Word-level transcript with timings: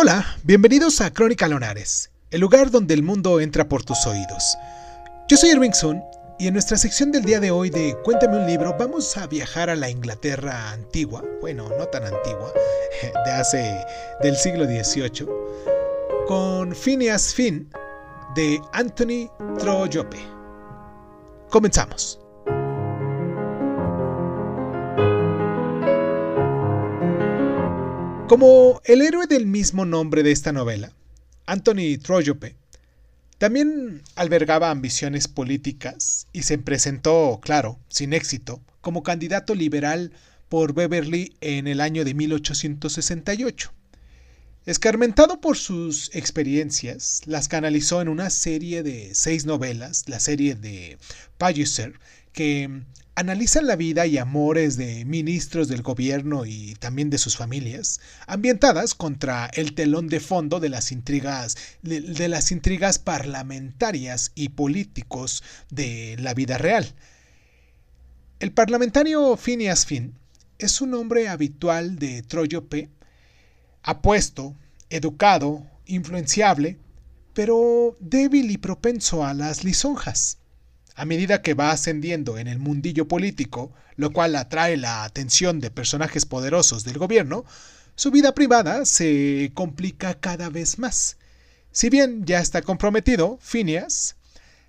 Hola, 0.00 0.36
bienvenidos 0.44 1.00
a 1.00 1.12
Crónica 1.12 1.48
Lonares, 1.48 2.12
el 2.30 2.40
lugar 2.40 2.70
donde 2.70 2.94
el 2.94 3.02
mundo 3.02 3.40
entra 3.40 3.68
por 3.68 3.82
tus 3.82 4.06
oídos. 4.06 4.56
Yo 5.28 5.36
soy 5.36 5.50
Irving 5.50 5.72
Sun 5.72 6.00
y 6.38 6.46
en 6.46 6.52
nuestra 6.52 6.76
sección 6.76 7.10
del 7.10 7.24
día 7.24 7.40
de 7.40 7.50
hoy 7.50 7.68
de 7.68 7.96
Cuéntame 8.04 8.38
un 8.38 8.46
libro 8.46 8.76
vamos 8.78 9.16
a 9.16 9.26
viajar 9.26 9.70
a 9.70 9.74
la 9.74 9.90
Inglaterra 9.90 10.70
antigua, 10.70 11.24
bueno, 11.40 11.68
no 11.76 11.88
tan 11.88 12.04
antigua, 12.04 12.52
de 13.24 13.32
hace 13.32 13.84
del 14.22 14.36
siglo 14.36 14.66
XVIII, 14.66 15.26
con 16.28 16.76
Phineas 16.76 17.34
Finn 17.34 17.68
de 18.36 18.60
Anthony 18.74 19.28
Trollope. 19.58 20.18
Comenzamos. 21.50 22.20
Como 28.28 28.82
el 28.84 29.00
héroe 29.00 29.26
del 29.26 29.46
mismo 29.46 29.86
nombre 29.86 30.22
de 30.22 30.32
esta 30.32 30.52
novela, 30.52 30.92
Anthony 31.46 31.96
Trollope, 32.02 32.56
también 33.38 34.02
albergaba 34.16 34.70
ambiciones 34.70 35.28
políticas 35.28 36.26
y 36.34 36.42
se 36.42 36.58
presentó, 36.58 37.40
claro, 37.42 37.78
sin 37.88 38.12
éxito, 38.12 38.60
como 38.82 39.02
candidato 39.02 39.54
liberal 39.54 40.12
por 40.50 40.74
Beverly 40.74 41.36
en 41.40 41.66
el 41.68 41.80
año 41.80 42.04
de 42.04 42.12
1868. 42.12 43.72
Escarmentado 44.68 45.40
por 45.40 45.56
sus 45.56 46.14
experiencias, 46.14 47.22
las 47.24 47.48
canalizó 47.48 48.02
en 48.02 48.08
una 48.08 48.28
serie 48.28 48.82
de 48.82 49.14
seis 49.14 49.46
novelas, 49.46 50.04
la 50.08 50.20
serie 50.20 50.56
de 50.56 50.98
Palliser, 51.38 51.98
que 52.34 52.82
analizan 53.14 53.66
la 53.66 53.76
vida 53.76 54.06
y 54.06 54.18
amores 54.18 54.76
de 54.76 55.06
ministros 55.06 55.68
del 55.68 55.80
gobierno 55.80 56.44
y 56.44 56.74
también 56.80 57.08
de 57.08 57.16
sus 57.16 57.34
familias, 57.34 58.02
ambientadas 58.26 58.94
contra 58.94 59.46
el 59.54 59.72
telón 59.72 60.08
de 60.08 60.20
fondo 60.20 60.60
de 60.60 60.68
las 60.68 60.92
intrigas 60.92 61.56
parlamentarias 62.98 64.32
y 64.34 64.50
políticos 64.50 65.42
de 65.70 66.16
la 66.18 66.34
vida 66.34 66.58
real. 66.58 66.94
El 68.38 68.52
parlamentario 68.52 69.34
Phineas 69.38 69.86
Finn 69.86 70.12
es 70.58 70.82
un 70.82 70.92
hombre 70.92 71.30
habitual 71.30 71.98
de 71.98 72.20
Troyope, 72.20 72.90
apuesto, 73.82 74.54
educado, 74.90 75.66
influenciable, 75.86 76.78
pero 77.34 77.96
débil 78.00 78.50
y 78.50 78.58
propenso 78.58 79.24
a 79.24 79.34
las 79.34 79.64
lisonjas 79.64 80.38
a 80.98 81.04
medida 81.04 81.42
que 81.42 81.54
va 81.54 81.70
ascendiendo 81.70 82.38
en 82.38 82.48
el 82.48 82.58
mundillo 82.58 83.06
político, 83.06 83.72
lo 83.94 84.12
cual 84.12 84.34
atrae 84.34 84.76
la 84.76 85.04
atención 85.04 85.60
de 85.60 85.70
personajes 85.70 86.26
poderosos 86.26 86.82
del 86.82 86.98
gobierno, 86.98 87.44
su 87.94 88.10
vida 88.10 88.34
privada 88.34 88.84
se 88.84 89.52
complica 89.54 90.14
cada 90.14 90.48
vez 90.48 90.80
más. 90.80 91.16
Si 91.70 91.88
bien 91.88 92.24
ya 92.26 92.40
está 92.40 92.62
comprometido, 92.62 93.38
Phineas 93.40 94.16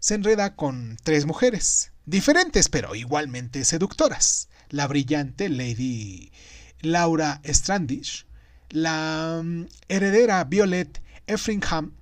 se 0.00 0.16
enreda 0.16 0.56
con 0.56 0.98
tres 1.04 1.26
mujeres, 1.26 1.92
diferentes 2.06 2.68
pero 2.68 2.96
igualmente 2.96 3.64
seductoras. 3.64 4.48
La 4.68 4.88
brillante 4.88 5.48
Lady 5.48 6.32
Laura 6.80 7.40
Strandish, 7.44 8.26
la 8.70 9.40
mm, 9.42 9.66
heredera 9.88 10.44
Violet 10.44 11.02
Effingham 11.26 11.92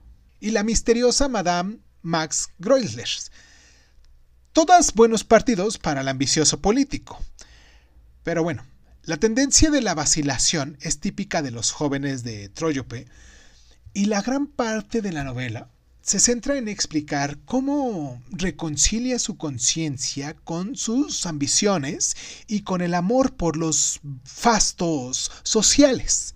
y 0.41 0.51
la 0.51 0.63
misteriosa 0.63 1.29
Madame 1.29 1.79
Max 2.03 2.51
Groisler, 2.59 3.09
Todas 4.53 4.95
buenos 4.95 5.25
partidos 5.25 5.79
para 5.79 6.03
el 6.03 6.09
ambicioso 6.09 6.61
político. 6.61 7.21
Pero 8.23 8.45
bueno, 8.45 8.65
la 9.03 9.17
tendencia 9.17 9.71
de 9.71 9.83
la 9.83 9.95
vacilación 9.95 10.79
es 10.81 11.01
típica 11.01 11.43
de 11.43 11.51
los 11.51 11.73
jóvenes 11.73 12.23
de 12.23 12.49
Troyope 12.51 13.09
y 13.93 14.05
la 14.05 14.23
gran 14.23 14.47
parte 14.47 15.03
de 15.03 15.11
la 15.11 15.25
novela 15.25 15.71
se 16.03 16.21
centra 16.21 16.57
en 16.57 16.69
explicar 16.69 17.39
cómo 17.47 18.23
reconcilia 18.31 19.19
su 19.19 19.39
conciencia 19.39 20.37
con 20.45 20.77
sus 20.77 21.27
ambiciones 21.27 22.15
y 22.47 22.61
con 22.61 22.81
el 22.83 22.95
amor 22.95 23.35
por 23.35 23.57
los 23.57 24.01
fastos 24.23 25.33
sociales. 25.43 26.34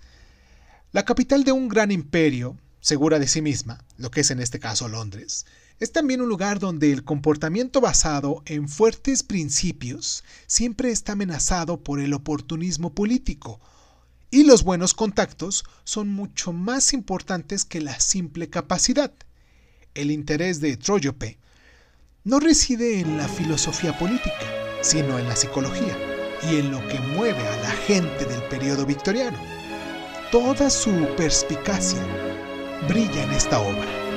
La 0.91 1.05
capital 1.05 1.45
de 1.45 1.53
un 1.53 1.69
gran 1.69 1.91
imperio, 1.91 2.57
segura 2.81 3.19
de 3.19 3.29
sí 3.29 3.43
misma, 3.43 3.85
lo 3.99 4.11
que 4.11 4.23
es 4.23 4.31
en 4.31 4.41
este 4.41 4.59
caso 4.59 4.89
Londres, 4.89 5.45
es 5.81 5.93
también 5.93 6.23
un 6.23 6.31
lugar 6.31 6.61
donde 6.61 6.91
el 6.93 7.05
comportamiento 7.05 7.83
basado 7.83 8.43
en 8.47 8.71
fuertes 8.71 9.23
principios 9.23 10.25
siempre 10.47 10.91
está 10.91 11.13
amenazado 11.13 11.83
por 11.83 12.01
el 12.01 12.15
oportunismo 12.15 12.95
político, 12.95 13.61
y 14.31 14.45
los 14.45 14.65
buenos 14.65 14.95
contactos 14.95 15.65
son 15.85 16.09
mucho 16.09 16.55
más 16.55 16.95
importantes 16.95 17.67
que 17.67 17.83
la 17.83 18.01
simple 18.01 18.49
capacidad. 18.49 19.13
El 19.93 20.11
interés 20.11 20.59
de 20.63 20.79
Troyope 20.79 21.39
no 22.25 22.41
reside 22.41 23.01
en 23.01 23.19
la 23.19 23.29
filosofía 23.29 23.99
política, 23.99 24.81
sino 24.81 25.19
en 25.19 25.29
la 25.29 25.37
psicología 25.37 25.99
y 26.51 26.57
en 26.57 26.71
lo 26.71 26.87
que 26.89 26.99
mueve 26.99 27.47
a 27.47 27.57
la 27.59 27.71
gente 27.73 28.25
del 28.25 28.43
periodo 28.45 28.87
victoriano. 28.87 29.58
Toda 30.31 30.69
su 30.69 30.91
perspicacia 31.17 32.05
brilla 32.87 33.23
en 33.23 33.31
esta 33.31 33.59
obra. 33.61 34.08